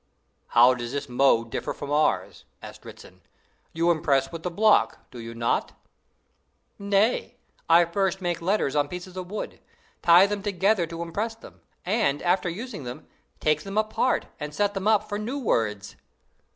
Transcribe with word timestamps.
"How 0.57 0.73
does 0.73 0.93
this 0.93 1.07
mode 1.07 1.51
differ 1.51 1.73
from 1.75 1.91
ours?" 1.91 2.45
asked 2.63 2.81
Dritzhn. 2.81 3.21
"You 3.71 3.91
impress 3.91 4.31
with 4.31 4.41
the 4.41 4.49
block, 4.49 4.97
do 5.11 5.19
you 5.19 5.35
not?" 5.35 5.73
"Nay; 6.79 7.35
I 7.69 7.85
first 7.85 8.19
make 8.19 8.41
letters 8.41 8.75
on 8.75 8.87
bits 8.87 9.05
of 9.05 9.29
wood, 9.29 9.59
tie 10.01 10.25
them 10.25 10.41
together 10.41 10.87
to 10.87 11.03
impress 11.03 11.39
with, 11.39 11.53
and, 11.85 12.23
after 12.23 12.49
using 12.49 12.83
them, 12.83 13.05
take 13.39 13.61
them 13.61 13.77
apart, 13.77 14.25
and 14.39 14.55
set 14.55 14.73
them 14.73 14.87
up 14.87 15.07
for 15.07 15.19
new 15.19 15.37
words." 15.37 15.95